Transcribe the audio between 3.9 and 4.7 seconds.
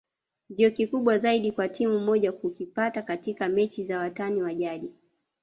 watani wa